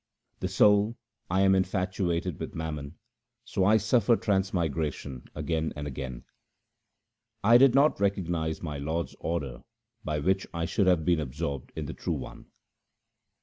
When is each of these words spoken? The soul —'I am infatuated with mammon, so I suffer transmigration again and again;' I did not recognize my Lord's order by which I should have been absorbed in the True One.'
The 0.39 0.47
soul 0.47 0.97
—'I 1.29 1.41
am 1.41 1.53
infatuated 1.53 2.39
with 2.39 2.55
mammon, 2.55 2.95
so 3.45 3.63
I 3.63 3.77
suffer 3.77 4.15
transmigration 4.15 5.25
again 5.35 5.73
and 5.75 5.85
again;' 5.85 6.23
I 7.53 7.59
did 7.59 7.75
not 7.75 7.99
recognize 7.99 8.63
my 8.63 8.79
Lord's 8.79 9.15
order 9.19 9.61
by 10.03 10.17
which 10.17 10.47
I 10.55 10.65
should 10.65 10.87
have 10.87 11.05
been 11.05 11.19
absorbed 11.19 11.71
in 11.75 11.85
the 11.85 11.93
True 11.93 12.15
One.' 12.15 12.47